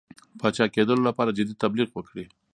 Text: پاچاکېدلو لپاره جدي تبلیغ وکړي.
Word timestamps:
پاچاکېدلو 0.39 1.03
لپاره 1.09 1.35
جدي 1.37 1.53
تبلیغ 1.63 1.89
وکړي. 1.93 2.25